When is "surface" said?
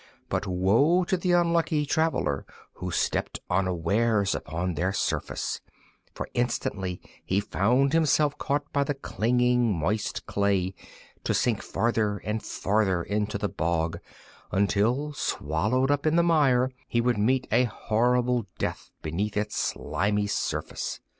4.93-5.61, 20.25-20.99